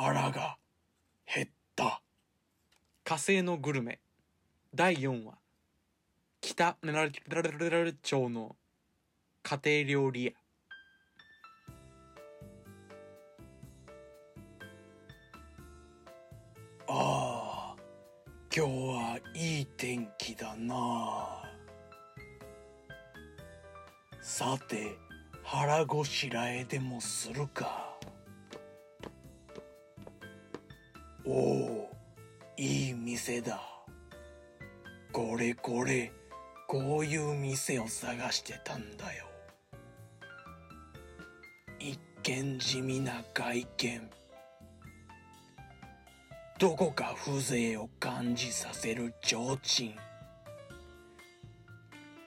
[0.00, 0.56] 腹が
[1.26, 2.00] 減った。
[3.02, 3.98] 火星のグルメ
[4.72, 5.34] 第4話
[6.40, 8.54] 北メラル町の
[9.42, 10.32] 家庭料理屋
[16.86, 17.76] ああ、
[18.54, 21.42] 今日はいい天気だな。
[24.22, 24.96] さて、
[25.42, 27.98] 腹ごしらえでもするか。
[31.30, 31.90] おお、
[32.56, 33.60] いい店だ。
[35.12, 36.10] これこれ、
[36.66, 39.26] こういう店を探してたんだよ。
[41.78, 44.10] 一見地味な外見。
[46.58, 49.94] どこか風情を感じさせる提灯。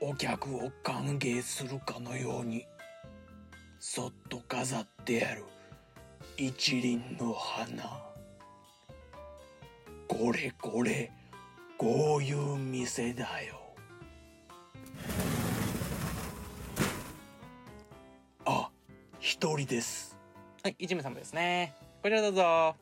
[0.00, 2.66] お客を歓迎するかのように、
[3.78, 5.44] そっと飾ってある
[6.36, 8.07] 一輪の花。
[10.18, 11.12] これこれ、
[11.76, 13.54] こういう店だよ。
[18.44, 18.68] あ、
[19.20, 20.18] 一人です。
[20.64, 22.74] はい一名様ですねこちらどうぞ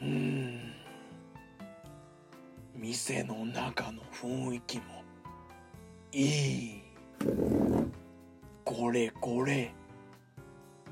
[0.00, 0.72] うーん
[2.76, 4.84] 店の中の雰囲気も
[6.12, 6.82] いい
[8.64, 9.74] これこれ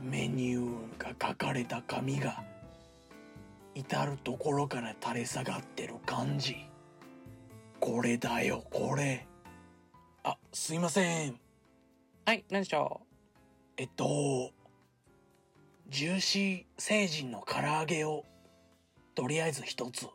[0.02, 2.42] メニューが書かれた紙が
[3.78, 6.56] 至る所から垂れ下がってる感じ。
[7.78, 9.24] これだよこれ。
[10.24, 11.38] あすいません。
[12.26, 13.02] はい何でしょ
[13.76, 14.50] えっと
[15.88, 18.24] ジューシー星人の唐揚げを
[19.14, 20.06] とりあえず一つ。
[20.06, 20.08] う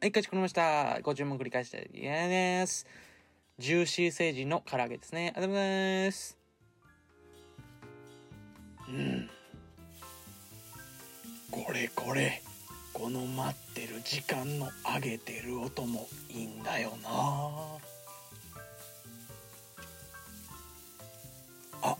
[0.00, 1.00] はいかしこまりました。
[1.02, 2.86] ご注文繰り返してやです。
[3.58, 5.34] ジューシー星人の唐揚げですね。
[5.36, 6.38] ありがとうございます。
[8.88, 9.30] うん。
[11.50, 12.42] これこれ。
[12.94, 17.10] この待ってる時間の上げてる音もいいんだよな。
[21.82, 21.96] あ、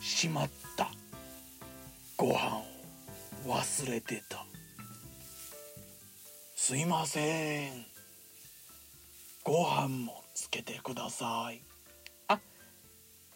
[0.00, 0.88] しまった。
[2.16, 2.62] ご飯
[3.46, 4.46] を忘れてた。
[6.54, 7.84] すいません。
[9.44, 11.60] ご飯もつけてください。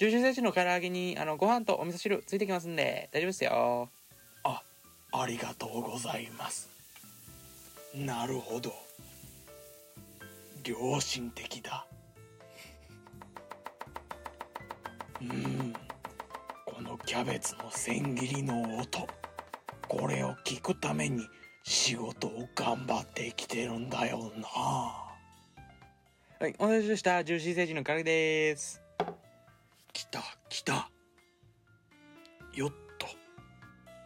[0.01, 3.91] ジューシー星人の唐揚げにあのご飯とお味噌汁ついてきますんで大丈夫ですよ
[5.13, 6.69] あ、りがとうございます。
[7.95, 8.73] なるほど。
[10.65, 11.87] 良心的だ。
[15.21, 15.75] うん。
[16.67, 19.07] このキャベツの千切りの音。
[19.89, 21.27] これを聞くために
[21.65, 24.47] 仕事を頑張ってきてるんだよな。
[26.41, 28.81] はいお待たせしましたジューシー星人の唐揚げです
[29.93, 30.91] 来た来た。
[32.55, 32.90] よっ。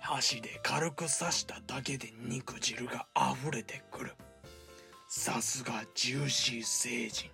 [0.04, 4.12] 箸で軽く刺しただけで肉汁が溢れてくる。
[5.08, 7.30] さすがジューシー星人。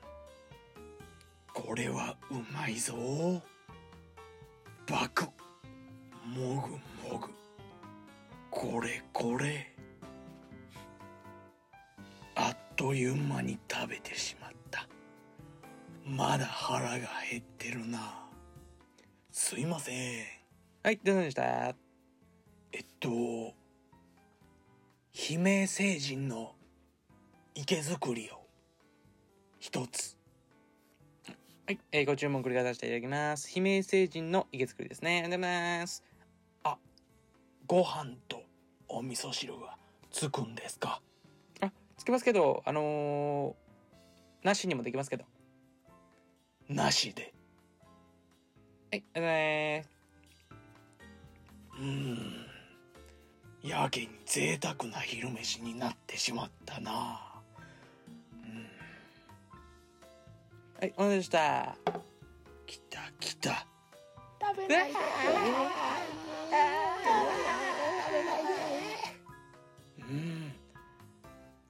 [1.53, 2.95] これはうまいぞ。
[4.89, 5.25] バク。
[6.25, 7.29] もぐもぐ。
[8.53, 9.75] これこれ。
[12.37, 14.87] あっという間に食べてしまった。
[16.07, 16.89] まだ腹が
[17.29, 18.29] 減ってるな。
[19.33, 20.25] すいません。
[20.85, 21.75] はいどうでした？
[22.73, 23.55] えっと、
[25.13, 26.55] 姫星人の
[27.55, 28.47] 池作りを
[29.59, 30.17] 一つ。
[31.67, 36.03] はい、えーご注文繰り返させていただきます姫星人の池作りですねありがとうございます
[36.65, 36.77] あ、
[37.69, 38.43] ご飯と
[38.89, 39.77] お味噌汁は
[40.11, 41.01] つくんですか？
[41.61, 45.25] あつけますけどあのー、なしにもできますけど
[46.69, 47.33] なしで。
[48.91, 49.91] はいありがとうございます
[51.79, 51.87] うー
[52.47, 52.50] ん。
[53.63, 57.31] やけに贅沢な昼飯になってしまったな。
[60.81, 61.77] はいお待たせでした
[62.67, 63.67] 来た来た。
[69.99, 70.53] うん。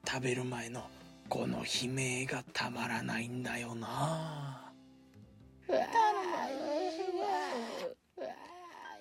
[0.07, 0.89] 食べる前の
[1.27, 4.71] この悲鳴がたまらないんだよな。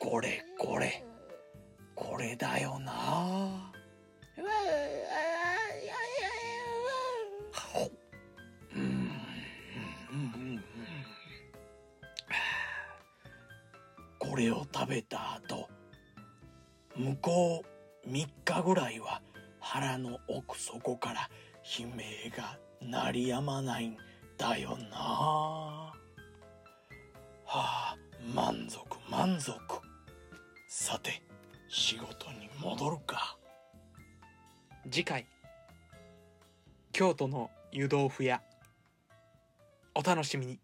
[0.00, 1.04] これこれ。
[2.00, 3.72] これだよな。
[14.18, 15.68] これを食べた後
[16.96, 17.64] 向こ
[18.06, 19.20] う3日ぐらいは
[19.58, 21.28] 腹の奥底から
[21.78, 23.98] 悲鳴が鳴りやまないん
[24.38, 24.96] だよな。
[24.96, 25.92] は
[27.44, 27.96] あ
[28.34, 29.60] 満足満足。
[30.68, 31.22] さて
[31.72, 33.38] 仕事に戻るか。
[34.90, 35.24] 次回
[36.90, 38.42] 京都の湯豆腐屋。
[39.94, 40.58] お楽しみに。